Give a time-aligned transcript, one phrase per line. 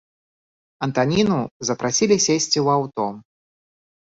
[0.87, 1.37] Антаніну
[1.69, 3.07] запрасілі сесці ў аўто.